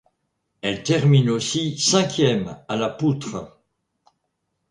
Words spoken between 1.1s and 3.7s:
aussi cinquième à la poutre.